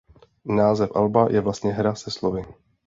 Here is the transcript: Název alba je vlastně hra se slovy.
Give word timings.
Název 0.45 0.91
alba 0.95 1.27
je 1.31 1.41
vlastně 1.41 1.71
hra 1.73 1.95
se 1.95 2.11
slovy. 2.11 2.45